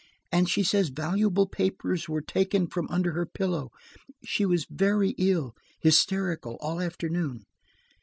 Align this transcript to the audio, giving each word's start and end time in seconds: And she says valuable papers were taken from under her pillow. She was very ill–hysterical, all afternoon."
And 0.31 0.49
she 0.49 0.63
says 0.63 0.89
valuable 0.89 1.45
papers 1.47 2.09
were 2.09 2.23
taken 2.23 2.65
from 2.65 2.87
under 2.89 3.11
her 3.11 3.27
pillow. 3.27 3.69
She 4.25 4.47
was 4.47 4.65
very 4.67 5.11
ill–hysterical, 5.15 6.57
all 6.59 6.81
afternoon." 6.81 7.43